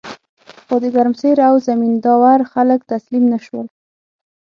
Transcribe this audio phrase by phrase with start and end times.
[0.65, 3.67] خو د ګرمسیر او زمین داور خلک تسلیم نشول.